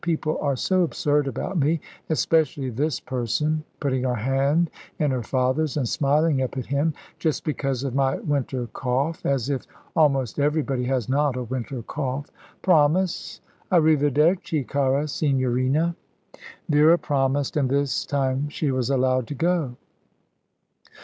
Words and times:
"People 0.03 0.39
are 0.41 0.55
so 0.55 0.81
absurd 0.81 1.27
about 1.27 1.59
me, 1.59 1.79
especially 2.09 2.71
this 2.71 2.99
person," 2.99 3.63
putting 3.79 4.01
her 4.01 4.15
hand 4.15 4.71
in 4.97 5.11
her 5.11 5.21
father's 5.21 5.77
and 5.77 5.87
smiling 5.87 6.41
up 6.41 6.57
at 6.57 6.65
him, 6.65 6.95
"just 7.19 7.43
because 7.43 7.83
of 7.83 7.93
my 7.93 8.15
winter 8.15 8.65
cough 8.73 9.23
as 9.27 9.47
if 9.47 9.67
almost 9.95 10.39
everybody 10.39 10.85
has 10.85 11.07
not 11.07 11.35
a 11.35 11.43
winter 11.43 11.83
cough. 11.83 12.25
Promise! 12.63 13.41
A 13.69 13.79
riverderci, 13.79 14.67
cara 14.67 15.07
Signorina." 15.07 15.95
Vera 16.67 16.97
promised, 16.97 17.55
and 17.55 17.69
this 17.69 18.03
time 18.03 18.49
she 18.49 18.71
was 18.71 18.89
allowed 18.89 19.27
to 19.27 19.35
go. 19.35 19.75